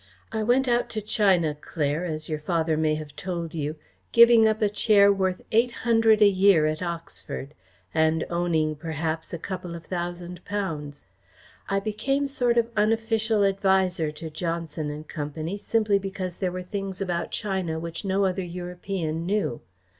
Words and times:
"I 0.31 0.41
went 0.41 0.67
out 0.67 0.89
to 0.97 0.99
China, 1.01 1.53
Claire, 1.53 2.05
as 2.05 2.27
your 2.27 2.39
father 2.39 2.75
may 2.75 2.95
have 2.95 3.15
told 3.15 3.53
you, 3.53 3.75
giving 4.11 4.47
up 4.47 4.59
a 4.59 4.67
Chair 4.67 5.13
worth 5.13 5.43
eight 5.51 5.71
hundred 5.71 6.23
a 6.23 6.27
year 6.27 6.65
at 6.65 6.81
Oxford, 6.81 7.53
and 7.93 8.23
owning, 8.27 8.75
perhaps, 8.77 9.31
a 9.31 9.37
couple 9.37 9.75
of 9.75 9.85
thousand 9.85 10.43
pounds. 10.43 11.05
I 11.69 11.79
became 11.79 12.25
sort 12.25 12.57
of 12.57 12.71
unofficial 12.75 13.43
adviser 13.43 14.11
to 14.13 14.31
Johnson 14.31 14.89
and 14.89 15.07
Company 15.07 15.59
simply 15.59 15.99
because 15.99 16.39
there 16.39 16.51
were 16.51 16.63
things 16.63 16.99
about 16.99 17.29
China 17.29 17.79
which 17.79 18.03
no 18.03 18.25
other 18.25 18.41
European 18.41 19.27
knew. 19.27 19.61